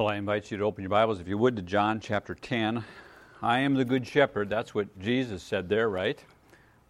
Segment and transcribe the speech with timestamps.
[0.00, 2.82] Well, I invite you to open your Bibles, if you would, to John chapter 10.
[3.42, 4.48] I am the good shepherd.
[4.48, 6.18] That's what Jesus said there, right?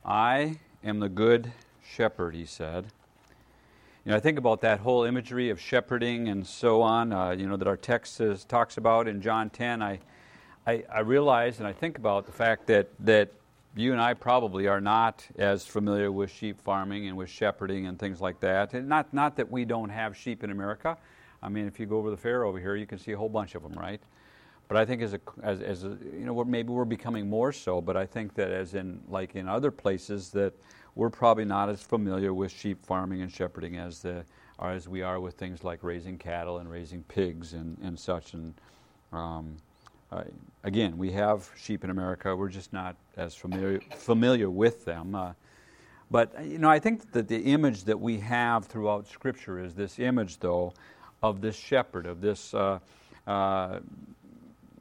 [0.04, 1.52] I am the good
[1.84, 2.86] shepherd, he said.
[4.04, 7.48] You know, I think about that whole imagery of shepherding and so on, uh, you
[7.48, 9.82] know, that our text says, talks about in John 10.
[9.82, 9.98] I,
[10.64, 13.32] I, I realize and I think about the fact that, that
[13.74, 17.98] you and I probably are not as familiar with sheep farming and with shepherding and
[17.98, 18.72] things like that.
[18.72, 20.96] And not, not that we don't have sheep in America.
[21.42, 23.28] I mean, if you go over the fair over here, you can see a whole
[23.28, 24.00] bunch of them, right?
[24.68, 27.80] But I think as a, as, as a, you know, maybe we're becoming more so.
[27.80, 30.52] But I think that as in like in other places that
[30.94, 34.24] we're probably not as familiar with sheep farming and shepherding as the
[34.60, 38.34] or as we are with things like raising cattle and raising pigs and, and such.
[38.34, 38.54] And
[39.12, 39.56] um,
[40.12, 40.24] uh,
[40.64, 42.36] again, we have sheep in America.
[42.36, 45.14] We're just not as familiar familiar with them.
[45.14, 45.32] Uh,
[46.10, 49.98] but you know, I think that the image that we have throughout Scripture is this
[49.98, 50.74] image, though,
[51.22, 52.78] of this shepherd, of this uh,
[53.26, 53.80] uh,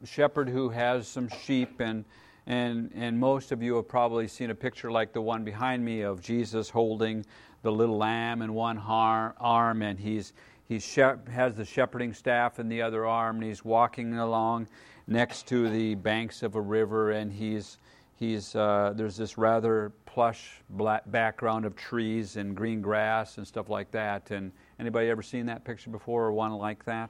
[0.03, 2.05] shepherd who has some sheep and
[2.49, 6.01] and, and most of you have probably seen a picture like the one behind me
[6.01, 7.23] of Jesus holding
[7.61, 10.33] the little lamb in one har- arm, and he's,
[10.67, 14.67] he shep- has the shepherding staff in the other arm, and he's walking along
[15.05, 17.77] next to the banks of a river, and he's,
[18.15, 20.61] he's, uh, there's this rather plush
[21.05, 24.31] background of trees and green grass and stuff like that.
[24.31, 27.09] And Anybody ever seen that picture before or one like that?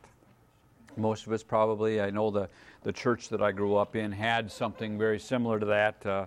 [0.97, 2.01] Most of us probably.
[2.01, 2.49] I know the,
[2.81, 6.25] the church that I grew up in had something very similar to that uh,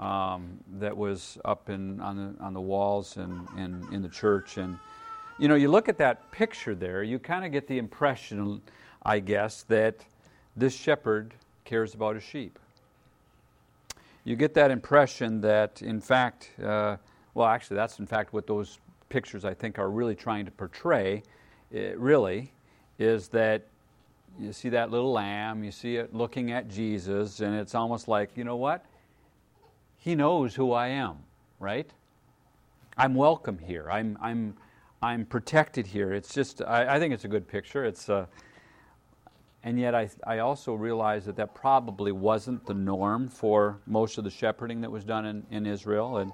[0.00, 4.56] um, that was up in, on, the, on the walls and, and in the church.
[4.56, 4.78] And,
[5.36, 8.62] you know, you look at that picture there, you kind of get the impression,
[9.02, 9.96] I guess, that
[10.56, 11.34] this shepherd
[11.64, 12.56] cares about his sheep.
[14.22, 16.98] You get that impression that, in fact, uh,
[17.34, 18.78] well, actually, that's in fact what those
[19.14, 21.22] pictures I think are really trying to portray,
[21.70, 22.52] it really,
[22.98, 23.62] is that
[24.40, 28.30] you see that little lamb, you see it looking at Jesus, and it's almost like,
[28.34, 28.84] you know what?
[29.98, 31.18] He knows who I am,
[31.60, 31.88] right?
[32.96, 33.88] I'm welcome here.
[33.88, 34.56] I'm, I'm,
[35.00, 36.12] I'm protected here.
[36.12, 37.84] It's just, I, I think it's a good picture.
[37.84, 38.26] It's, uh,
[39.62, 44.24] and yet I, I also realize that that probably wasn't the norm for most of
[44.24, 46.16] the shepherding that was done in, in Israel.
[46.16, 46.32] And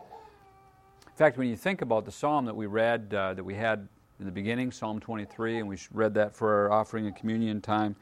[1.21, 3.87] fact, when you think about the psalm that we read, uh, that we had
[4.21, 7.95] in the beginning, Psalm 23, and we read that for our offering and communion time,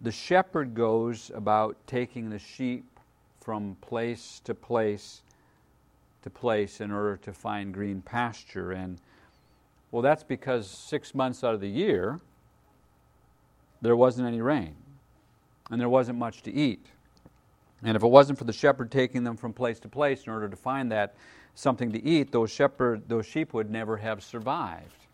[0.00, 2.86] the shepherd goes about taking the sheep
[3.42, 5.20] from place to place
[6.22, 8.72] to place in order to find green pasture.
[8.72, 8.98] And
[9.90, 12.18] well, that's because six months out of the year,
[13.82, 14.74] there wasn't any rain
[15.70, 16.86] and there wasn't much to eat.
[17.82, 20.48] And if it wasn't for the shepherd taking them from place to place in order
[20.48, 21.14] to find that
[21.54, 25.06] something to eat, those, shepherd, those sheep would never have survived.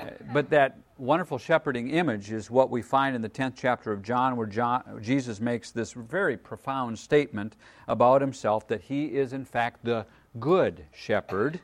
[0.00, 4.02] Uh, but that wonderful shepherding image is what we find in the 10th chapter of
[4.02, 7.56] John, where John, Jesus makes this very profound statement
[7.88, 10.06] about himself that he is, in fact, the
[10.38, 11.60] good shepherd.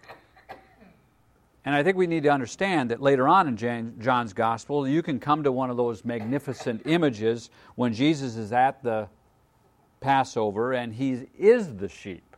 [1.64, 5.18] And I think we need to understand that later on in John's gospel, you can
[5.18, 9.08] come to one of those magnificent images when Jesus is at the
[10.04, 12.36] Passover and he is the sheep.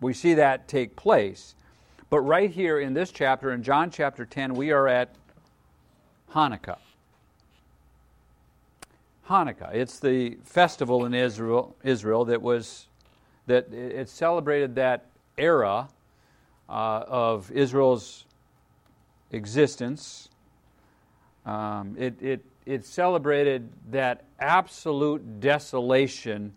[0.00, 1.56] We see that take place.
[2.10, 5.16] But right here in this chapter, in John chapter 10, we are at
[6.32, 6.78] Hanukkah.
[9.28, 9.74] Hanukkah.
[9.74, 12.86] It's the festival in Israel, Israel that was
[13.48, 15.06] that it celebrated that
[15.38, 15.88] era
[16.68, 18.26] uh, of Israel's
[19.32, 20.28] existence.
[21.48, 26.52] Um, it, it, it celebrated that absolute desolation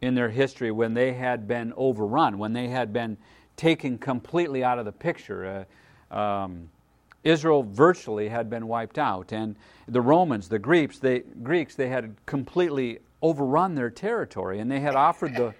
[0.00, 3.16] in their history when they had been overrun, when they had been
[3.56, 5.66] taken completely out of the picture.
[6.10, 6.68] Uh, um,
[7.22, 9.54] Israel virtually had been wiped out, and
[9.86, 14.96] the Romans, the Greeks, they, Greeks, they had completely overrun their territory, and they had
[14.96, 15.54] offered the,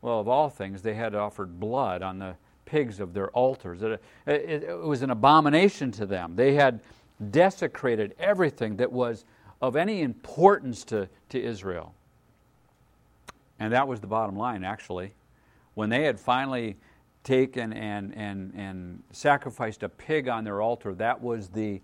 [0.00, 2.34] well, of all things, they had offered blood on the
[2.64, 3.82] pigs of their altars.
[3.82, 6.34] It, it, it was an abomination to them.
[6.34, 6.80] They had
[7.30, 9.24] desecrated everything that was
[9.62, 11.94] of any importance to, to Israel.
[13.58, 15.14] And that was the bottom line, actually.
[15.74, 16.76] When they had finally
[17.24, 21.80] taken and, and, and sacrificed a pig on their altar, that was the.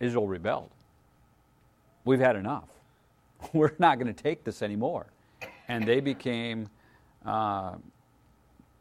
[0.00, 0.70] Israel rebelled.
[2.04, 2.68] We've had enough.
[3.52, 5.06] We're not going to take this anymore.
[5.68, 6.68] And they became
[7.24, 7.74] uh,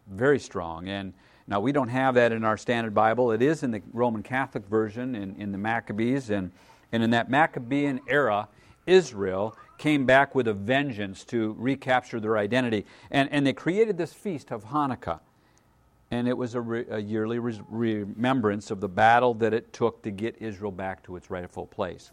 [0.10, 0.88] very strong.
[0.88, 1.14] And
[1.51, 3.31] now we don't have that in our standard Bible.
[3.33, 6.30] It is in the Roman Catholic version, in, in the Maccabees.
[6.30, 6.51] And,
[6.94, 8.48] and in that Maccabean era,
[8.88, 12.86] Israel came back with a vengeance to recapture their identity.
[13.12, 15.19] And, and they created this feast of Hanukkah.
[16.12, 20.03] and it was a, re- a yearly re- remembrance of the battle that it took
[20.03, 22.12] to get Israel back to its rightful place.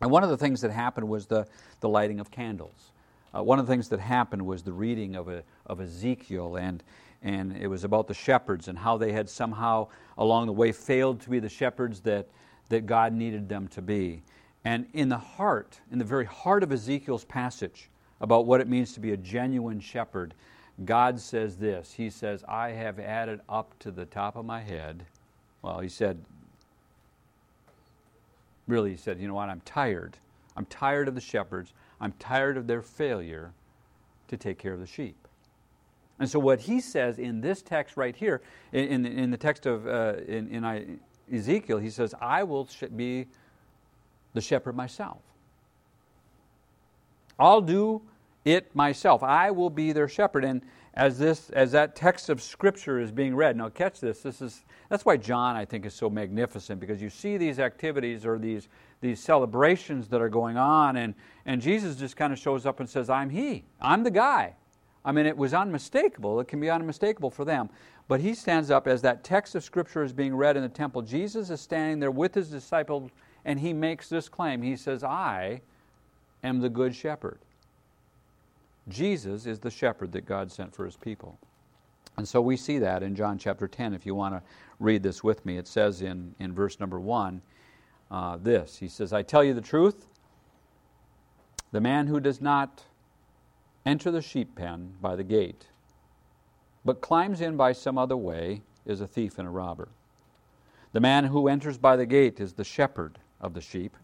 [0.00, 1.46] And one of the things that happened was the,
[1.80, 2.92] the lighting of candles.
[3.34, 6.82] Uh, one of the things that happened was the reading of, a, of Ezekiel, and,
[7.24, 9.88] and it was about the shepherds and how they had somehow
[10.18, 12.28] along the way failed to be the shepherds that,
[12.68, 14.22] that God needed them to be.
[14.64, 17.88] And in the heart, in the very heart of Ezekiel's passage
[18.20, 20.34] about what it means to be a genuine shepherd,
[20.84, 25.06] God says this He says, I have added up to the top of my head.
[25.62, 26.22] Well, he said,
[28.68, 30.18] really, he said, you know what, I'm tired.
[30.56, 31.72] I'm tired of the shepherds.
[32.00, 33.52] I'm tired of their failure
[34.28, 35.23] to take care of the sheep.
[36.18, 38.40] And so, what he says in this text right here,
[38.72, 41.00] in, in, in the text of uh, in, in,
[41.32, 43.26] Ezekiel, he says, I will be
[44.34, 45.22] the shepherd myself.
[47.38, 48.02] I'll do
[48.44, 49.22] it myself.
[49.22, 50.44] I will be their shepherd.
[50.44, 50.62] And
[50.94, 54.20] as this as that text of scripture is being read, now catch this.
[54.20, 58.24] This is that's why John I think is so magnificent because you see these activities
[58.24, 58.68] or these
[59.00, 61.14] these celebrations that are going on and
[61.46, 63.64] and Jesus just kind of shows up and says, "I'm he.
[63.80, 64.54] I'm the guy."
[65.04, 66.40] I mean, it was unmistakable.
[66.40, 67.68] It can be unmistakable for them.
[68.08, 71.02] But he stands up as that text of Scripture is being read in the temple.
[71.02, 73.10] Jesus is standing there with his disciples,
[73.44, 74.62] and he makes this claim.
[74.62, 75.60] He says, I
[76.42, 77.38] am the good shepherd.
[78.88, 81.38] Jesus is the shepherd that God sent for his people.
[82.16, 83.94] And so we see that in John chapter 10.
[83.94, 84.42] If you want to
[84.78, 87.42] read this with me, it says in, in verse number 1
[88.10, 90.06] uh, this He says, I tell you the truth,
[91.72, 92.84] the man who does not
[93.86, 95.66] enter the sheep pen by the gate,
[96.84, 99.88] but climbs in by some other way, is a thief and a robber.
[100.92, 103.96] The man who enters by the gate is the shepherd of the sheep.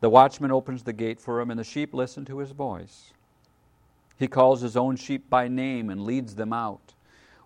[0.00, 3.12] The watchman opens the gate for him, and the sheep listen to his voice.
[4.18, 6.94] He calls his own sheep by name and leads them out.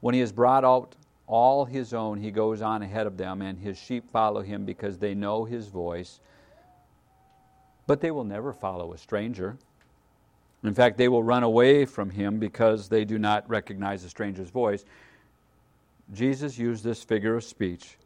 [0.00, 0.94] When he has brought out
[1.26, 4.98] all his own, he goes on ahead of them, and his sheep follow him because
[4.98, 6.20] they know his voice.
[7.86, 9.56] But they will never follow a stranger.
[10.64, 14.50] In fact, they will run away from him because they do not recognize a stranger's
[14.50, 14.84] voice.
[16.12, 17.96] Jesus used this figure of speech,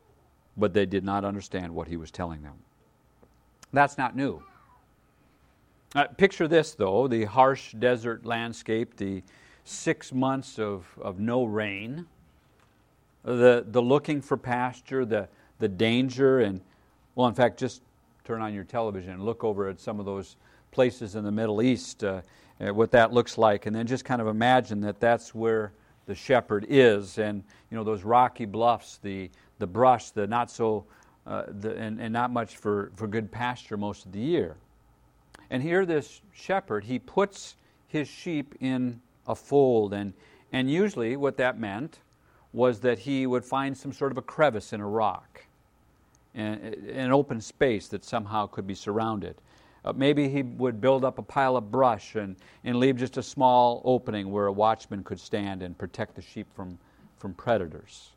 [0.56, 2.54] but they did not understand what he was telling them.
[3.72, 4.42] That's not new.
[5.94, 9.22] Uh, picture this, though the harsh desert landscape, the
[9.64, 12.06] six months of, of no rain,
[13.24, 16.60] the, the looking for pasture, the, the danger, and,
[17.14, 17.82] well, in fact, just
[18.24, 20.36] turn on your television and look over at some of those
[20.70, 22.22] places in the Middle East, uh,
[22.60, 25.72] uh, what that looks like, and then just kind of imagine that that's where
[26.06, 30.84] the shepherd is, and you know those rocky bluffs, the the brush, the not so,
[31.26, 34.56] uh, the, and, and not much for, for good pasture most of the year.
[35.50, 37.56] And here, this shepherd, he puts
[37.86, 40.12] his sheep in a fold, and
[40.52, 42.00] and usually what that meant
[42.52, 45.44] was that he would find some sort of a crevice in a rock,
[46.34, 49.36] an open space that somehow could be surrounded.
[49.84, 53.22] Uh, maybe he would build up a pile of brush and, and leave just a
[53.22, 56.78] small opening where a watchman could stand and protect the sheep from,
[57.18, 58.10] from predators.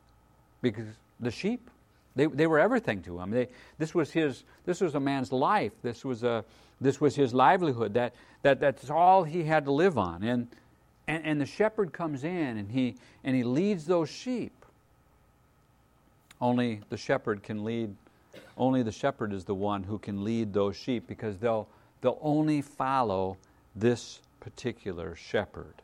[0.60, 0.86] Because
[1.20, 1.70] the sheep,
[2.16, 3.30] they, they were everything to him.
[3.30, 5.72] They, this, was his, this was a man's life.
[5.82, 6.44] This was, a,
[6.80, 7.94] this was his livelihood.
[7.94, 10.22] That, that, that's all he had to live on.
[10.22, 10.48] And,
[11.08, 14.52] and, and the shepherd comes in and he, and he leads those sheep.
[16.40, 17.94] Only the shepherd can lead
[18.56, 21.68] only the shepherd is the one who can lead those sheep because they'll,
[22.00, 23.36] they'll only follow
[23.74, 25.74] this particular shepherd.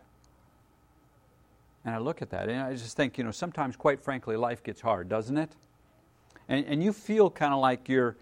[1.85, 4.63] And I look at that and I just think, you know, sometimes, quite frankly, life
[4.63, 5.51] gets hard, doesn't it?
[6.49, 8.17] And, and you feel kind of like you're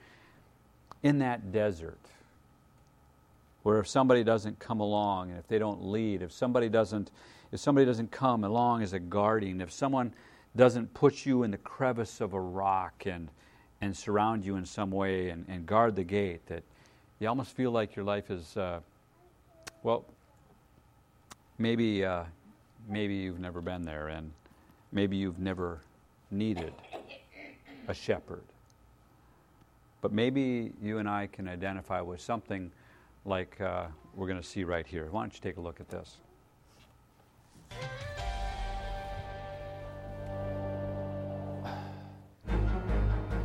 [1.03, 1.99] in that desert
[3.65, 7.11] where if somebody doesn't come along and if they don't lead, if somebody doesn't,
[7.53, 10.13] if somebody doesn't come along as a guardian, if someone
[10.57, 13.29] doesn't put you in the crevice of a rock and,
[13.81, 16.63] and surround you in some way and, and guard the gate that
[17.21, 18.81] you almost feel like your life is, uh,
[19.83, 20.05] well,
[21.59, 22.25] maybe, uh,
[22.89, 24.31] maybe you've never been there and
[24.93, 25.81] maybe you've never
[26.31, 26.73] needed
[27.89, 28.45] a shepherd.
[30.01, 32.71] But maybe you and I can identify with something
[33.25, 35.09] like uh, we're going to see right here.
[35.11, 36.19] Why don't you take a look at this?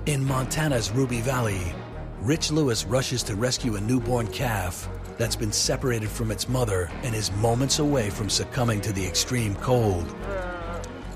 [0.05, 1.61] In Montana's Ruby Valley,
[2.19, 7.15] Rich Lewis rushes to rescue a newborn calf that's been separated from its mother and
[7.15, 10.13] is moments away from succumbing to the extreme cold.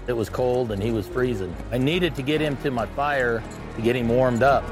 [0.07, 1.53] It was cold and he was freezing.
[1.69, 3.43] I needed to get him to my fire
[3.75, 4.63] to get him warmed up.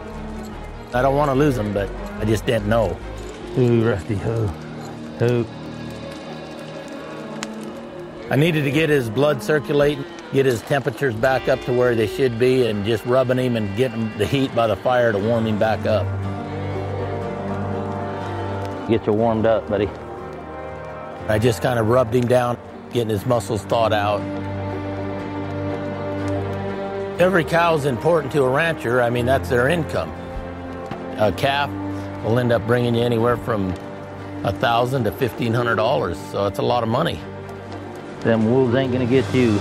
[0.94, 1.90] I don't want to lose him, but
[2.22, 2.98] I just didn't know.
[3.58, 4.48] Ooh, Rusty, ho,
[5.20, 5.46] ho.
[8.32, 12.08] I needed to get his blood circulating, get his temperatures back up to where they
[12.08, 15.46] should be and just rubbing him and getting the heat by the fire to warm
[15.46, 16.06] him back up.
[18.90, 19.88] Get you warmed up, buddy.
[21.30, 22.58] I just kind of rubbed him down,
[22.92, 24.20] getting his muscles thawed out.
[27.20, 29.02] Every cow is important to a rancher.
[29.02, 30.12] I mean, that's their income.
[31.18, 31.70] A calf
[32.26, 33.70] will end up bringing you anywhere from
[34.44, 37.22] a thousand to fifteen hundred dollars, so it's a lot of money.
[38.20, 39.60] Them wolves ain't gonna get you.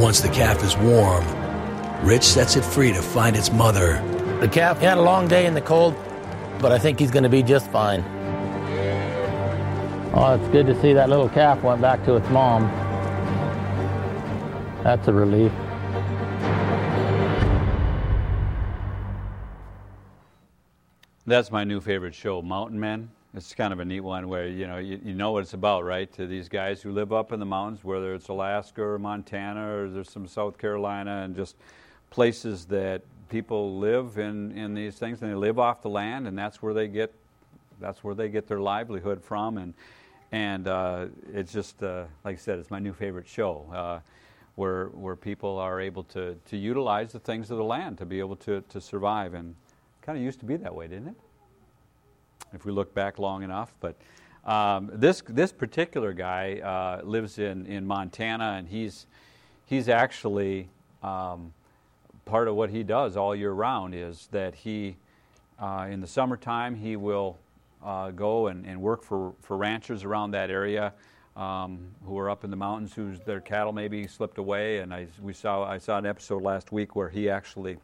[0.00, 1.22] Once the calf is warm,
[2.02, 4.02] Rich sets it free to find its mother.
[4.40, 5.94] The calf had a long day in the cold,
[6.58, 8.02] but I think he's gonna be just fine.
[10.14, 12.62] Oh, it's good to see that little calf went back to its mom.
[14.82, 15.52] That's a relief.
[21.26, 23.10] That's my new favorite show, Mountain Men.
[23.32, 25.84] It's kind of a neat one where you know you, you know what it's about,
[25.84, 26.12] right?
[26.14, 29.88] To these guys who live up in the mountains, whether it's Alaska or Montana or
[29.88, 31.56] there's some South Carolina and just
[32.10, 36.36] places that people live in, in these things and they live off the land and
[36.36, 37.12] that's where they get
[37.80, 39.74] that's where they get their livelihood from and
[40.32, 43.66] and uh, it's just uh, like I said, it's my new favorite show.
[43.72, 44.00] Uh,
[44.60, 48.18] where, where people are able to, to utilize the things of the land to be
[48.18, 49.32] able to, to survive.
[49.32, 49.54] And
[50.02, 51.14] kind of used to be that way, didn't it?
[52.52, 53.74] If we look back long enough.
[53.80, 53.96] But
[54.44, 59.06] um, this, this particular guy uh, lives in, in Montana, and he's,
[59.66, 60.68] he's actually
[61.02, 61.52] um,
[62.24, 64.96] part of what he does all year round is that he,
[65.58, 67.38] uh, in the summertime, he will
[67.84, 70.92] uh, go and, and work for, for ranchers around that area
[71.36, 74.78] um, who are up in the mountains whose their cattle maybe slipped away.
[74.78, 77.76] And I, we saw, I saw an episode last week where he actually,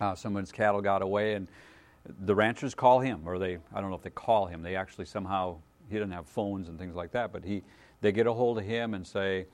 [0.00, 1.48] uh, someone's cattle got away, and
[2.24, 5.06] the ranchers call him, or they, I don't know if they call him, they actually
[5.06, 5.56] somehow,
[5.90, 7.62] he doesn't have phones and things like that, but he,
[8.00, 9.46] they get a hold of him and say,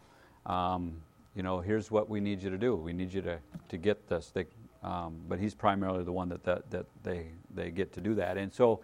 [0.46, 0.94] um,
[1.34, 2.74] you know, here's what we need you to do.
[2.74, 4.30] We need you to, to get this.
[4.34, 4.46] They,
[4.82, 8.36] um, but he's primarily the one that, that, that they, they get to do that.
[8.36, 8.80] And so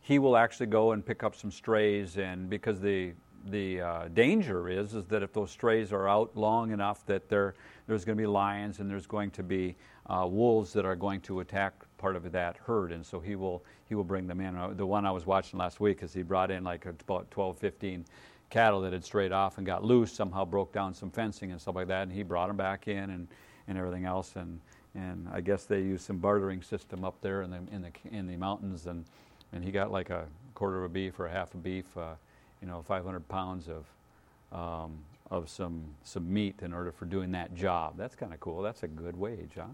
[0.00, 3.12] he will actually go and pick up some strays, and because the
[3.50, 7.54] the uh, danger is is that if those strays are out long enough that there
[7.86, 9.76] there's going to be lions and there's going to be
[10.08, 13.62] uh, wolves that are going to attack part of that herd and so he will
[13.88, 16.22] he will bring them in uh, the one I was watching last week is he
[16.22, 18.04] brought in like about 12 15
[18.50, 21.74] cattle that had strayed off and got loose somehow broke down some fencing and stuff
[21.74, 23.28] like that and he brought them back in and
[23.66, 24.60] and everything else and
[24.94, 28.26] and I guess they use some bartering system up there in the in the in
[28.26, 29.04] the mountains and
[29.52, 32.14] and he got like a quarter of a beef or a half a beef uh,
[32.60, 34.98] you know, 500 pounds of, um,
[35.30, 37.94] of some, some meat in order for doing that job.
[37.96, 38.62] That's kind of cool.
[38.62, 39.66] That's a good wage, huh?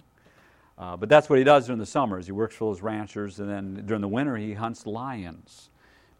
[0.77, 2.27] Uh, but that's what he does during the summers.
[2.27, 5.71] He works for those ranchers, and then during the winter he hunts lions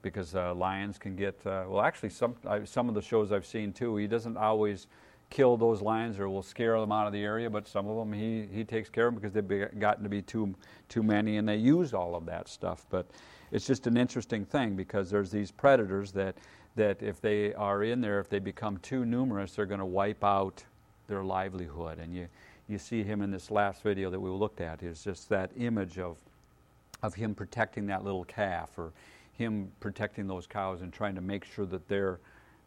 [0.03, 1.81] because uh, lions can get uh, well.
[1.81, 4.87] Actually, some I, some of the shows I've seen too, he doesn't always
[5.31, 8.13] kill those lions or will scare them out of the area, but some of them
[8.13, 10.55] he, he takes care of because they've gotten to be too
[10.89, 12.87] too many, and they use all of that stuff.
[12.91, 13.07] But
[13.55, 16.37] it's just an interesting thing because there's these predators that,
[16.75, 20.25] that if they are in there, if they become too numerous, they're going to wipe
[20.25, 20.65] out
[21.07, 21.99] their livelihood.
[22.01, 22.27] And you,
[22.69, 24.83] you see him in this last video that we looked at.
[24.83, 26.17] Is just that image of,
[27.03, 28.93] of him protecting that little calf or
[29.33, 32.21] him protecting those cows and trying to make sure that they're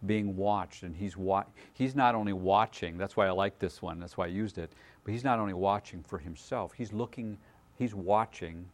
[0.06, 0.84] being watched.
[0.84, 4.25] And he's, wa- he's not only watching, that's why I like this one, that's why
[4.25, 4.70] I used it,
[5.04, 7.38] but he's not only watching for himself, he's looking,
[7.77, 8.66] he's watching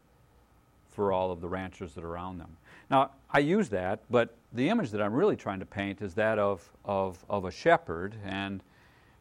[0.90, 2.58] for all of the ranchers that are around them.
[2.90, 6.38] Now, I use that, but the image that I'm really trying to paint is that
[6.38, 8.62] of, of, of a shepherd, and,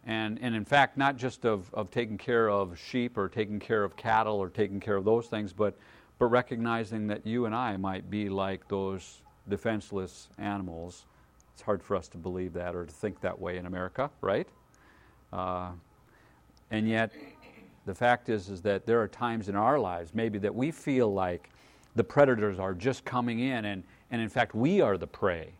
[0.05, 3.85] and, and in fact, not just of, of taking care of sheep or taking care
[3.85, 5.77] of cattle or taking care of those things, but,
[6.19, 11.05] but recognizing that you and I might be like those defenseless animals.
[11.55, 14.49] It's hard for us to believe that or to think that way in America, right?
[15.33, 15.71] Uh,
[16.71, 17.13] and yet,
[17.87, 21.13] the fact is, is that there are times in our lives maybe that we feel
[21.13, 21.51] like
[21.95, 25.53] the predators are just coming in, and, and in fact, we are the prey.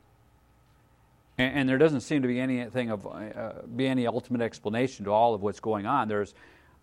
[1.43, 5.35] And, there doesn't seem to be anything of uh, be any ultimate explanation to all
[5.35, 6.09] of what's going on.
[6.09, 6.35] There's,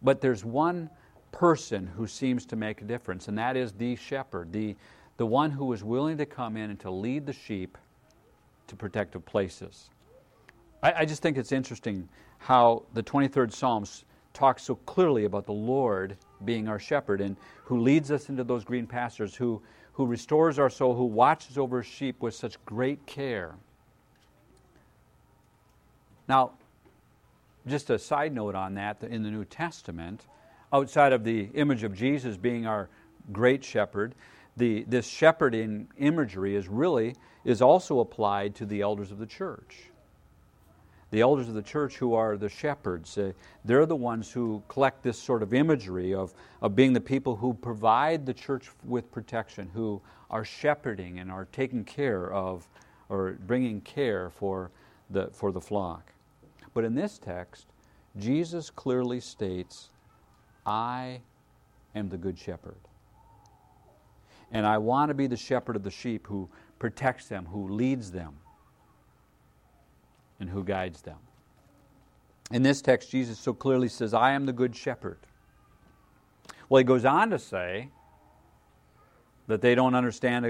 [0.01, 0.89] but there's one
[1.31, 4.75] person who seems to make a difference, and that is the shepherd, the,
[5.17, 7.77] the one who is willing to come in and to lead the sheep
[8.67, 9.89] to protective places.
[10.81, 15.53] I, I just think it's interesting how the 23rd Psalms talks so clearly about the
[15.53, 17.35] Lord being our shepherd and
[17.65, 19.61] who leads us into those green pastures, who,
[19.93, 23.55] who restores our soul, who watches over sheep with such great care.
[26.29, 26.51] Now,
[27.67, 30.27] just a side note on that, in the New Testament,
[30.71, 32.87] outside of the image of Jesus being our
[33.31, 34.13] great shepherd,
[34.55, 39.89] the, this shepherding imagery is really is also applied to the elders of the church.
[41.11, 43.17] the elders of the church who are the shepherds.
[43.17, 43.31] Uh,
[43.65, 47.53] they're the ones who collect this sort of imagery of, of being the people who
[47.53, 52.67] provide the church with protection, who are shepherding and are taking care of
[53.09, 54.69] or bringing care for
[55.09, 56.13] the, for the flock.
[56.73, 57.67] But in this text,
[58.17, 59.89] Jesus clearly states,
[60.65, 61.21] I
[61.95, 62.77] am the good shepherd.
[64.51, 66.49] And I want to be the shepherd of the sheep who
[66.79, 68.33] protects them, who leads them
[70.39, 71.17] and who guides them.
[72.51, 75.19] In this text, Jesus so clearly says, I am the good shepherd.
[76.67, 77.89] Well, he goes on to say
[79.47, 80.45] that they don't understand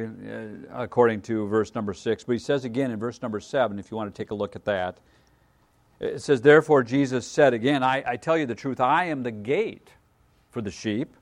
[0.71, 3.91] uh, according to verse number six, but he says again in verse number seven, if
[3.91, 4.99] you want to take a look at that.
[5.99, 9.31] It says, Therefore, Jesus said again, I, I tell you the truth, I am the
[9.31, 9.89] gate
[10.49, 11.13] for the sheep.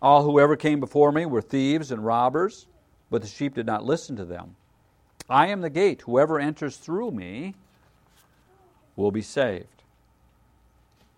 [0.00, 2.66] All who ever came before me were thieves and robbers,
[3.10, 4.56] but the sheep did not listen to them.
[5.28, 6.02] I am the gate.
[6.02, 7.54] Whoever enters through me
[8.96, 9.66] will be saved.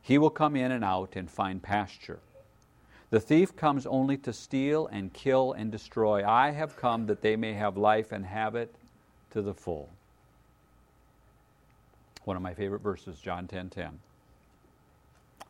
[0.02, 2.18] He will come in and out and find pasture.
[3.10, 6.26] The thief comes only to steal and kill and destroy.
[6.26, 8.74] I have come that they may have life and have it
[9.32, 9.90] to the full.
[12.24, 13.98] One of my favorite verses, John 10 10.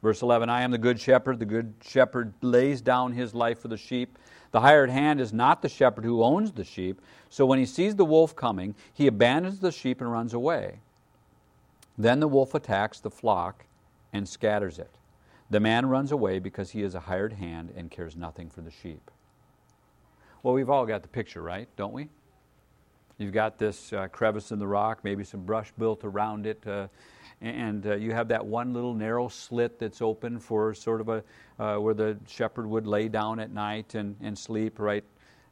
[0.02, 1.38] Verse 11 I am the good shepherd.
[1.38, 4.18] The good shepherd lays down his life for the sheep.
[4.52, 7.00] The hired hand is not the shepherd who owns the sheep.
[7.28, 10.80] So when he sees the wolf coming, he abandons the sheep and runs away.
[11.96, 13.66] Then the wolf attacks the flock
[14.12, 14.90] and scatters it.
[15.50, 18.70] The man runs away because he is a hired hand and cares nothing for the
[18.70, 19.10] sheep.
[20.42, 21.68] Well, we've all got the picture, right?
[21.76, 22.08] Don't we?
[23.20, 26.88] You've got this uh, crevice in the rock, maybe some brush built around it, uh,
[27.42, 31.22] and uh, you have that one little narrow slit that's open for sort of a
[31.58, 35.04] uh, where the shepherd would lay down at night and, and sleep right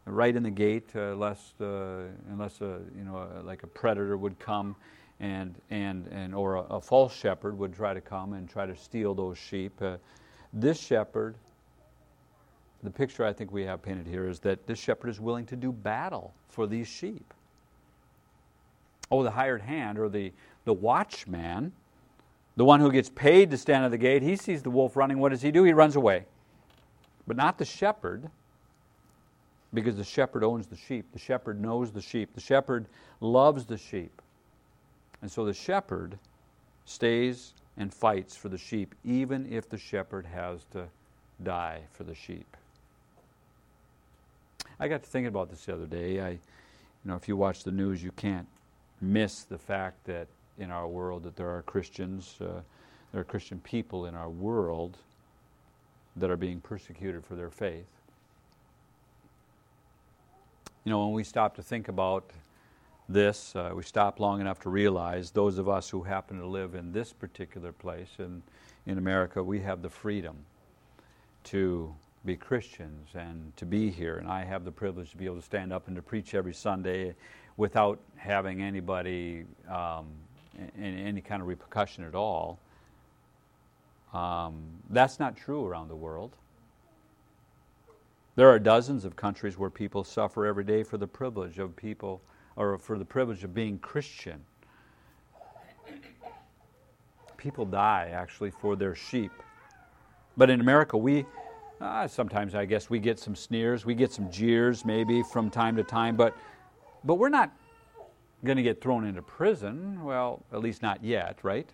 [0.07, 4.39] right in the gate, uh, lest uh, unless a, you know like a predator would
[4.39, 4.75] come
[5.21, 8.75] and, and, and or a, a, false shepherd would try to come and try to
[8.75, 9.83] steal those sheep.
[9.83, 9.99] Uh,
[10.55, 11.35] this shepherd,
[12.83, 15.57] the picture I think we have painted here is that this shepherd is willing to
[15.57, 17.35] do battle for these sheep.
[19.11, 20.33] Oh, the hired hand or the,
[20.65, 21.73] the watchman,
[22.57, 25.19] the one who gets paid to stand at the gate, he sees the wolf running.
[25.19, 25.65] What does he do?
[25.65, 26.25] He runs away.
[27.27, 28.29] But not the shepherd,
[29.73, 31.07] because the shepherd owns the sheep.
[31.13, 32.35] The shepherd knows the sheep.
[32.35, 32.87] The shepherd
[33.21, 34.23] loves the sheep.
[35.21, 36.19] And so the shepherd
[36.85, 40.87] stays and fights for the sheep, even if the shepherd has to
[41.43, 42.57] die for the sheep.
[44.81, 46.21] I got to thinking about this the other day.
[46.21, 46.39] I, you
[47.05, 48.47] know, if you watch the news, you can't
[49.01, 50.27] miss the fact that
[50.59, 52.61] in our world that there are Christians, uh,
[53.13, 54.99] there are Christian people in our world
[56.17, 57.87] that are being persecuted for their faith.
[60.85, 62.31] You know, when we stop to think about
[63.09, 66.75] this, uh, we stop long enough to realize those of us who happen to live
[66.75, 68.43] in this particular place in,
[68.87, 70.37] in America, we have the freedom
[71.45, 74.17] to be Christians and to be here.
[74.19, 76.53] And I have the privilege to be able to stand up and to preach every
[76.53, 77.15] Sunday
[77.59, 80.07] without having anybody, um,
[80.81, 82.59] any, any kind of repercussion at all.
[84.15, 86.35] Um, that's not true around the world.
[88.37, 92.23] There are dozens of countries where people suffer every day for the privilege of people
[92.55, 94.41] or for the privilege of being Christian.
[97.37, 99.33] People die actually for their sheep.
[100.37, 101.27] But in America, we
[101.81, 105.77] uh, sometimes I guess we get some sneers, we get some jeers maybe from time
[105.77, 106.37] to time, but
[107.05, 107.53] but we're not
[108.45, 110.05] going to get thrown into prison.
[110.05, 111.69] Well, at least not yet, right?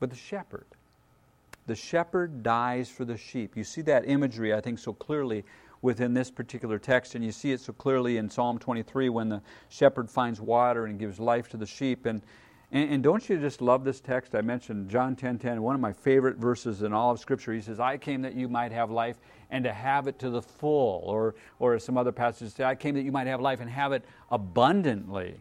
[0.00, 0.66] But the shepherd,
[1.66, 3.56] the shepherd dies for the sheep.
[3.56, 5.44] You see that imagery, I think, so clearly
[5.80, 7.14] within this particular text.
[7.14, 10.98] And you see it so clearly in Psalm 23 when the shepherd finds water and
[10.98, 12.06] gives life to the sheep.
[12.06, 12.20] And,
[12.72, 14.34] and, and don't you just love this text?
[14.34, 17.52] I mentioned John 10 10, one of my favorite verses in all of Scripture.
[17.52, 19.18] He says, I came that you might have life
[19.50, 21.02] and to have it to the full.
[21.04, 23.92] Or, or some other passages say, I came that you might have life and have
[23.92, 25.36] it abundantly.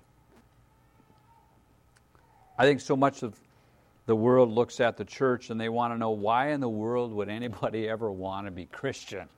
[2.58, 3.40] I think so much of
[4.08, 7.14] the world looks at the church and they want to know why in the world
[7.14, 9.30] would anybody ever want to be Christian?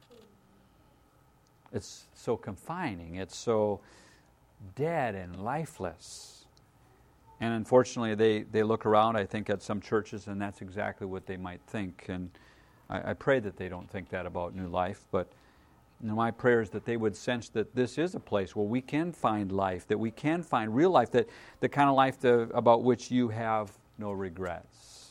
[1.72, 3.16] It's so confining.
[3.16, 3.82] It's so
[4.76, 6.43] dead and lifeless.
[7.44, 11.26] And unfortunately, they, they look around, I think, at some churches, and that's exactly what
[11.26, 12.06] they might think.
[12.08, 12.30] And
[12.90, 15.28] I, I pray that they don't think that about New Life, but
[16.02, 18.66] you know, my prayer is that they would sense that this is a place where
[18.66, 21.28] we can find life, that we can find real life, that
[21.60, 25.10] the kind of life to, about which you have no regrets,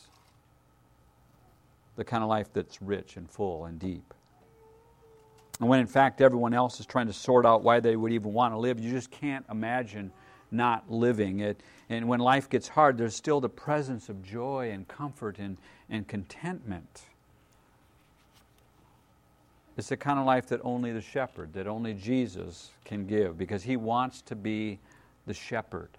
[1.97, 4.11] the kind of life that's rich and full and deep.
[5.59, 8.33] And when in fact everyone else is trying to sort out why they would even
[8.33, 10.11] want to live, you just can't imagine
[10.53, 11.39] not living.
[11.39, 15.57] It, and when life gets hard, there's still the presence of joy and comfort and,
[15.89, 17.03] and contentment.
[19.75, 23.63] It's the kind of life that only the shepherd, that only Jesus can give because
[23.63, 24.79] he wants to be
[25.25, 25.89] the shepherd.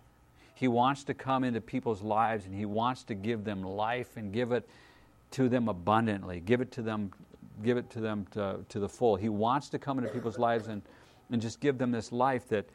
[0.55, 4.33] He wants to come into people's lives and he wants to give them life and
[4.33, 4.69] give it
[5.33, 7.11] to them abundantly, give it to them,
[7.64, 9.17] give it to them to, to the full.
[9.17, 10.81] He wants to come into people's lives and,
[11.33, 12.67] and just give them this life that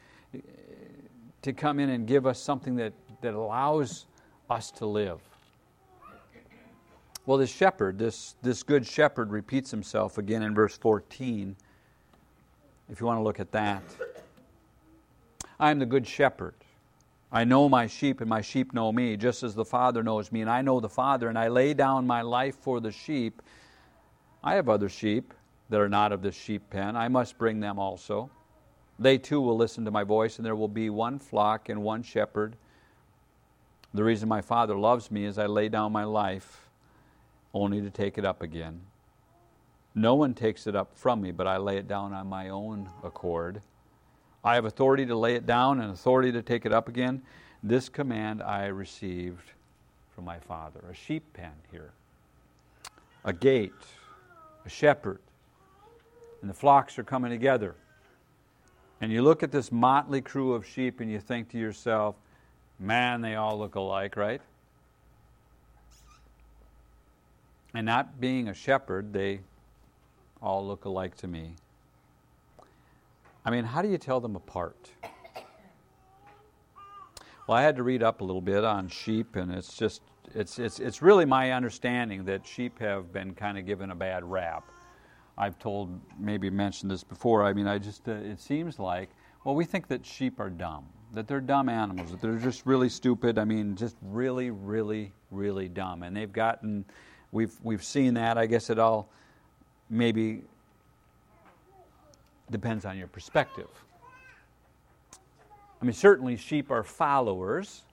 [1.41, 4.05] to come in and give us something that, that allows
[4.49, 5.19] us to live.
[7.25, 11.55] Well, this shepherd, this, this good shepherd, repeats himself again in verse 14.
[12.89, 13.83] If you want to look at that,
[15.59, 16.55] I am the good shepherd.
[17.31, 20.41] I know my sheep, and my sheep know me, just as the Father knows me,
[20.41, 23.43] and I know the Father, and I lay down my life for the sheep.
[24.43, 25.33] I have other sheep
[25.69, 26.95] that are not of this sheep pen.
[26.95, 28.31] I must bring them also.
[28.99, 32.03] They too will listen to my voice, and there will be one flock and one
[32.03, 32.57] shepherd.
[33.93, 36.67] The reason my Father loves me is I lay down my life
[37.53, 38.81] only to take it up again.
[39.95, 42.89] No one takes it up from me, but I lay it down on my own
[43.03, 43.61] accord.
[44.43, 47.21] I have authority to lay it down and authority to take it up again.
[47.63, 49.51] This command I received
[50.13, 50.81] from my Father.
[50.91, 51.91] A sheep pen here,
[53.23, 53.71] a gate,
[54.65, 55.19] a shepherd,
[56.41, 57.75] and the flocks are coming together.
[59.01, 62.15] And you look at this motley crew of sheep and you think to yourself,
[62.79, 64.41] man, they all look alike, right?
[67.73, 69.41] And not being a shepherd, they
[70.41, 71.53] all look alike to me.
[73.45, 74.91] I mean, how do you tell them apart?
[77.47, 80.01] Well, I had to read up a little bit on sheep, and it's just,
[80.35, 84.23] it's, it's, it's really my understanding that sheep have been kind of given a bad
[84.23, 84.63] rap.
[85.39, 87.45] I've told, maybe mentioned this before.
[87.45, 89.09] I mean, I just, uh, it seems like,
[89.45, 92.89] well, we think that sheep are dumb, that they're dumb animals, that they're just really
[92.89, 93.39] stupid.
[93.39, 96.03] I mean, just really, really, really dumb.
[96.03, 96.83] And they've gotten,
[97.31, 98.37] we've, we've seen that.
[98.37, 99.09] I guess it all
[99.89, 100.41] maybe
[102.51, 103.69] depends on your perspective.
[105.81, 107.83] I mean, certainly sheep are followers,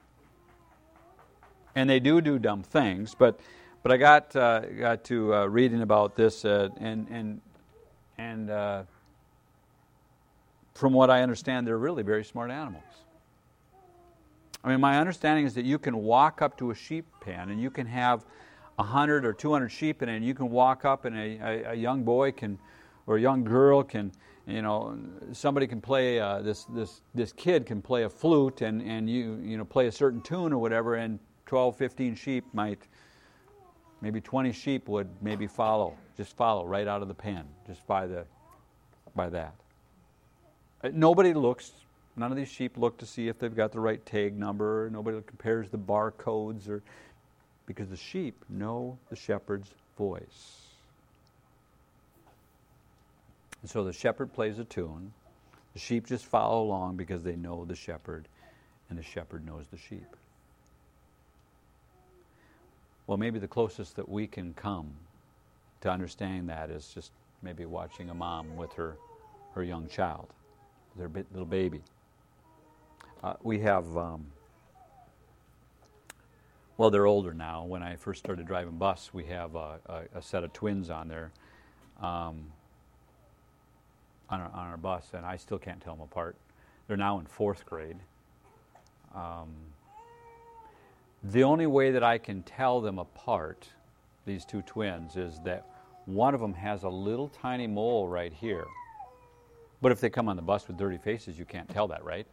[1.76, 3.38] and they do do dumb things, but,
[3.86, 7.40] but I got, uh, got to uh, reading about this, uh, and, and,
[8.18, 8.82] and uh,
[10.74, 12.82] from what I understand, they're really very smart animals.
[14.64, 17.62] I mean, my understanding is that you can walk up to a sheep pen and
[17.62, 18.24] you can have
[18.74, 21.74] 100 or 200 sheep in it, and you can walk up and a, a, a
[21.74, 22.58] young boy can,
[23.06, 24.10] or a young girl can,
[24.48, 24.98] you know,
[25.30, 29.40] somebody can play, uh, this, this, this kid can play a flute and, and you,
[29.44, 32.88] you know, play a certain tune or whatever, and 12, 15 sheep might,
[34.00, 38.06] maybe 20 sheep would maybe follow, just follow right out of the pen, just by,
[38.06, 38.24] the,
[39.14, 39.54] by that.
[40.82, 41.72] Uh, nobody looks,
[42.16, 45.20] none of these sheep look to see if they've got the right tag number, nobody
[45.26, 46.82] compares the barcodes, or,
[47.66, 50.62] because the sheep know the shepherd's voice.
[53.62, 55.12] And so the shepherd plays a tune.
[55.72, 58.28] The sheep just follow along because they know the shepherd,
[58.88, 60.16] and the shepherd knows the sheep.
[63.06, 64.92] Well, maybe the closest that we can come
[65.80, 68.96] to understanding that is just maybe watching a mom with her,
[69.54, 70.26] her young child,
[70.96, 71.82] their little baby.
[73.22, 74.26] Uh, we have, um,
[76.76, 77.64] well, they're older now.
[77.64, 81.08] When I first started driving bus, we have a, a, a set of twins on
[81.08, 81.30] there.
[82.00, 82.46] Um,
[84.28, 86.36] on our, on our bus, and I still can't tell them apart.
[86.88, 87.96] They're now in fourth grade.
[89.14, 89.48] Um,
[91.30, 93.68] the only way that I can tell them apart,
[94.26, 95.66] these two twins, is that
[96.04, 98.66] one of them has a little tiny mole right here.
[99.82, 102.26] But if they come on the bus with dirty faces, you can't tell that, right?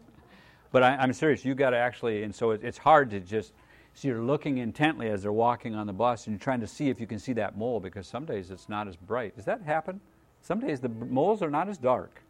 [0.72, 1.44] but I, am serious.
[1.44, 3.52] You got to actually, and so it, it's hard to just.
[3.94, 6.88] So you're looking intently as they're walking on the bus, and you're trying to see
[6.88, 9.34] if you can see that mole because some days it's not as bright.
[9.34, 10.00] Does that happen?
[10.42, 12.22] Some days the moles are not as dark.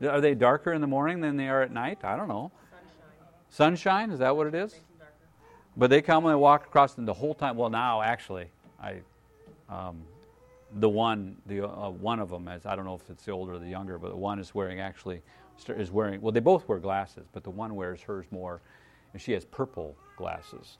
[0.00, 2.04] Are they darker in the morning than they are at night?
[2.04, 2.52] I don't know.
[3.50, 4.06] Sunshine.
[4.06, 4.76] Sunshine, is that what it is?
[5.76, 7.56] But they come and walk across them the whole time.
[7.56, 8.46] Well, now actually,
[8.80, 8.96] I,
[9.68, 10.02] um,
[10.74, 13.54] the one, the uh, one of them, as I don't know if it's the older
[13.54, 15.22] or the younger, but the one is wearing actually
[15.68, 16.20] is wearing.
[16.20, 18.60] Well, they both wear glasses, but the one wears hers more,
[19.12, 20.78] and she has purple glasses.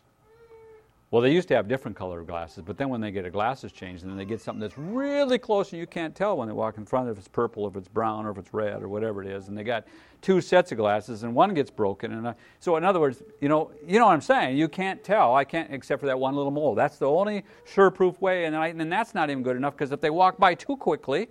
[1.12, 3.70] Well, they used to have different colored glasses, but then when they get a glasses
[3.70, 6.54] changed, and then they get something that's really close and you can't tell when they
[6.54, 8.88] walk in front of if it's purple, if it's brown, or if it's red, or
[8.88, 9.48] whatever it is.
[9.48, 9.84] And they got
[10.22, 12.12] two sets of glasses, and one gets broken.
[12.12, 14.56] And uh, so, in other words, you know, you know what I'm saying.
[14.56, 15.36] You can't tell.
[15.36, 16.74] I can't, except for that one little mole.
[16.74, 20.00] That's the only sure-proof way, and, I, and that's not even good enough because if
[20.00, 21.28] they walk by too quickly,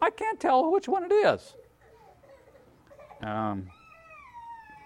[0.00, 1.54] I can't tell which one it is.
[3.22, 3.68] Um,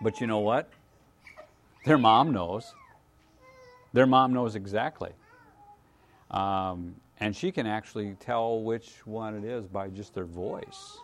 [0.00, 0.68] But you know what?
[1.84, 2.74] Their mom knows.
[3.92, 5.10] Their mom knows exactly.
[6.30, 10.98] Um, and she can actually tell which one it is by just their voice.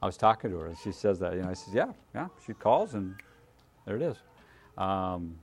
[0.00, 1.34] I was talking to her, and she says that.
[1.34, 3.14] You know, I says, "Yeah, yeah." She calls, and
[3.86, 4.16] there it is.
[4.78, 5.36] Um,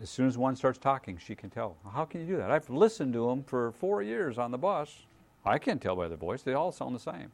[0.00, 1.76] as soon as one starts talking, she can tell.
[1.92, 2.50] How can you do that?
[2.50, 5.06] I've listened to them for four years on the bus.
[5.44, 6.42] I can't tell by their voice.
[6.42, 7.32] They all sound the same.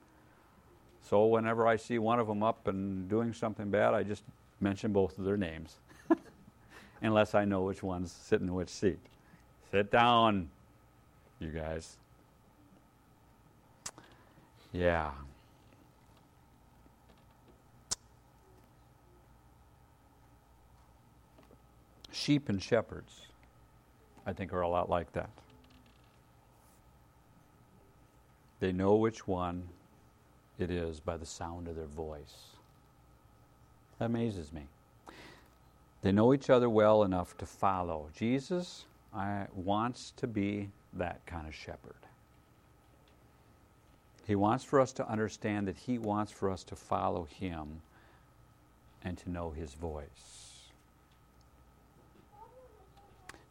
[1.02, 4.24] So whenever I see one of them up and doing something bad, I just
[4.60, 5.76] mention both of their names,
[7.02, 8.98] unless I know which one's sitting in which seat.
[9.70, 10.48] Sit down,
[11.38, 11.96] you guys.
[14.72, 15.10] Yeah.
[22.12, 23.20] Sheep and shepherds,
[24.26, 25.30] I think, are a lot like that.
[28.58, 29.68] They know which one
[30.58, 32.56] it is by the sound of their voice.
[33.98, 34.62] That amazes me.
[36.06, 38.10] They know each other well enough to follow.
[38.14, 41.96] Jesus I, wants to be that kind of shepherd.
[44.24, 47.82] He wants for us to understand that He wants for us to follow Him
[49.02, 50.68] and to know His voice.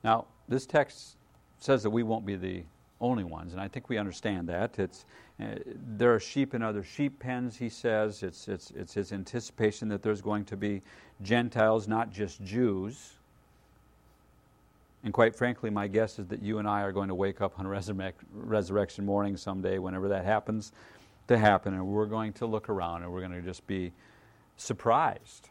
[0.02, 1.18] Now, this text
[1.60, 2.64] says that we won't be the
[3.02, 4.80] only ones, and I think we understand that.
[4.80, 5.06] It's,
[5.40, 5.56] uh,
[5.98, 8.24] there are sheep in other sheep pens, he says.
[8.24, 10.82] It's, it's, it's his anticipation that there's going to be
[11.22, 13.14] Gentiles, not just Jews.
[15.04, 17.60] And quite frankly, my guess is that you and I are going to wake up
[17.60, 17.68] on
[18.34, 20.72] resurrection morning someday, whenever that happens
[21.28, 23.92] to happen, and we're going to look around and we're going to just be
[24.58, 25.50] surprised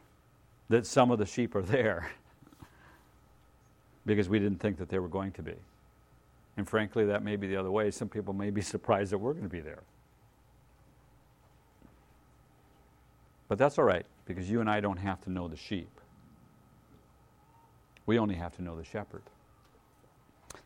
[0.70, 2.10] that some of the sheep are there
[4.06, 5.54] because we didn't think that they were going to be.
[6.56, 7.90] And frankly, that may be the other way.
[7.90, 9.82] Some people may be surprised that we're going to be there.
[13.48, 16.00] But that's all right, because you and I don't have to know the sheep.
[18.06, 19.22] We only have to know the shepherd.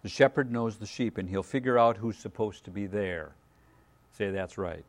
[0.03, 3.33] The shepherd knows the sheep, and he'll figure out who's supposed to be there.
[4.12, 4.85] Say, that's right.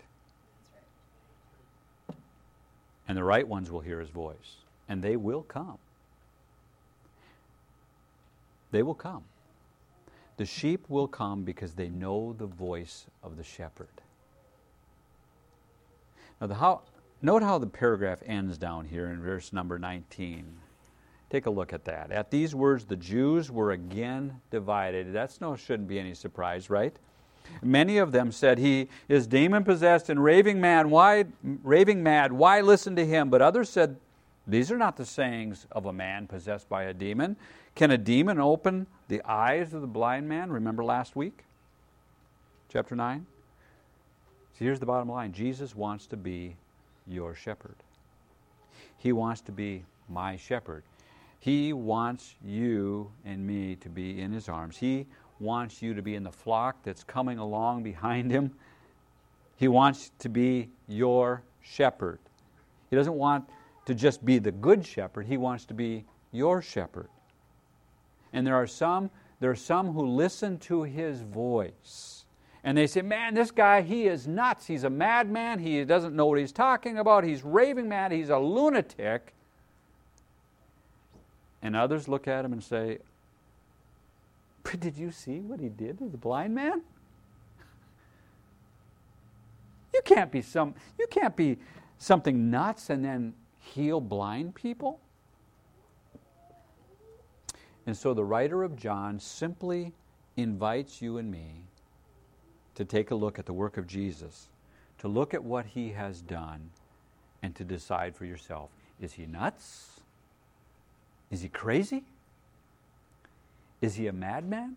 [3.07, 4.57] And the right ones will hear his voice,
[4.87, 5.77] and they will come.
[8.71, 9.23] They will come.
[10.39, 13.89] The sheep will come because they know the voice of the shepherd.
[16.39, 16.83] Now, the how,
[17.21, 20.45] note how the paragraph ends down here in verse number 19.
[21.29, 22.13] Take a look at that.
[22.13, 25.11] At these words, the Jews were again divided.
[25.11, 26.95] That's no shouldn't be any surprise, right?
[27.61, 30.85] Many of them said, He is demon possessed and raving mad.
[30.85, 32.31] Why raving mad?
[32.31, 33.29] Why listen to him?
[33.29, 33.97] But others said,
[34.49, 37.37] These are not the sayings of a man possessed by a demon.
[37.75, 40.51] Can a demon open the eyes of the blind man?
[40.51, 41.45] Remember last week?
[42.67, 43.25] Chapter 9?
[44.57, 46.55] So here's the bottom line Jesus wants to be
[47.07, 47.75] your shepherd.
[48.97, 50.83] He wants to be my shepherd.
[51.39, 54.77] He wants you and me to be in his arms.
[54.77, 55.05] He
[55.39, 58.51] wants you to be in the flock that's coming along behind him.
[59.55, 62.19] He wants to be your shepherd.
[62.89, 63.47] He doesn't want
[63.89, 67.09] to just be the good shepherd, he wants to be your shepherd.
[68.31, 72.25] And there are some, there are some who listen to his voice.
[72.63, 74.67] And they say, Man, this guy, he is nuts.
[74.67, 75.57] He's a madman.
[75.57, 77.23] He doesn't know what he's talking about.
[77.23, 78.11] He's raving mad.
[78.11, 79.33] He's a lunatic.
[81.63, 82.99] And others look at him and say,
[84.61, 86.83] But did you see what he did to the blind man?
[89.95, 91.57] You can't be some you can't be
[91.97, 93.33] something nuts and then
[93.73, 94.99] heal blind people.
[97.85, 99.93] And so the writer of John simply
[100.37, 101.63] invites you and me
[102.75, 104.49] to take a look at the work of Jesus,
[104.99, 106.69] to look at what he has done,
[107.41, 108.69] and to decide for yourself
[109.01, 110.01] is he nuts?
[111.31, 112.03] Is he crazy?
[113.81, 114.75] Is he a madman?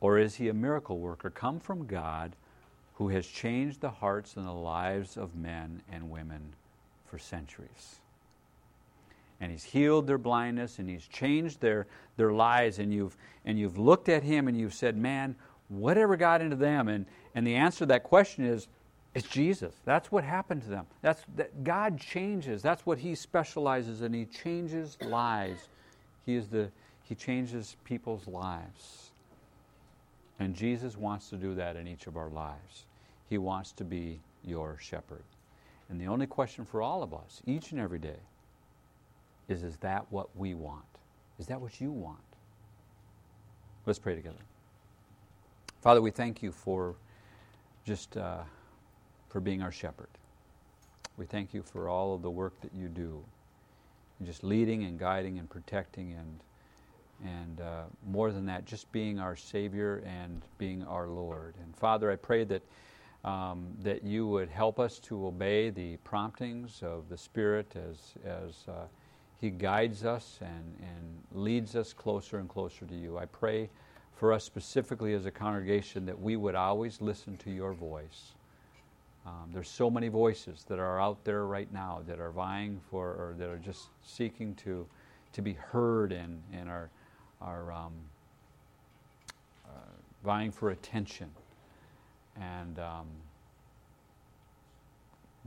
[0.00, 2.34] Or is he a miracle worker come from God
[2.96, 6.54] who has changed the hearts and the lives of men and women
[7.06, 8.00] for centuries?
[9.40, 13.78] and he's healed their blindness and he's changed their, their lives and you've, and you've
[13.78, 15.36] looked at him and you've said man
[15.68, 16.88] whatever got into them?
[16.88, 18.68] And, and the answer to that question is
[19.14, 19.74] it's jesus.
[19.84, 20.86] That's what happened to them.
[21.02, 22.62] That's that god changes.
[22.62, 24.12] That's what he specializes in.
[24.12, 25.68] He changes lives.
[26.26, 26.70] He is the
[27.02, 29.05] he changes people's lives
[30.38, 32.84] and jesus wants to do that in each of our lives
[33.28, 35.24] he wants to be your shepherd
[35.88, 38.18] and the only question for all of us each and every day
[39.48, 40.84] is is that what we want?
[41.38, 42.18] Is that what you want?
[43.84, 44.36] Let's pray together.
[45.80, 46.96] Father, we thank you for
[47.84, 48.42] just uh,
[49.28, 50.08] for being our shepherd.
[51.16, 53.22] We thank you for all of the work that you do.
[54.24, 56.40] just leading and guiding and protecting and
[57.24, 61.54] and uh, more than that, just being our Savior and being our Lord.
[61.62, 62.62] And Father, I pray that
[63.24, 68.64] um, that you would help us to obey the promptings of the Spirit as as
[68.68, 68.86] uh,
[69.40, 73.18] He guides us and and leads us closer and closer to you.
[73.18, 73.68] I pray
[74.14, 78.32] for us specifically as a congregation that we would always listen to your voice.
[79.26, 83.08] Um, there's so many voices that are out there right now that are vying for
[83.08, 84.86] or that are just seeking to
[85.32, 86.90] to be heard and, and are
[87.40, 87.92] are um,
[89.66, 89.70] uh,
[90.24, 91.30] vying for attention.
[92.40, 93.06] And um,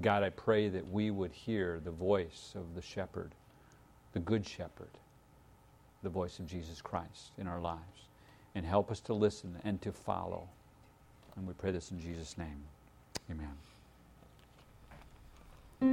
[0.01, 3.31] God, I pray that we would hear the voice of the shepherd,
[4.13, 4.89] the good shepherd,
[6.03, 8.07] the voice of Jesus Christ in our lives,
[8.55, 10.47] and help us to listen and to follow.
[11.35, 12.63] And we pray this in Jesus' name.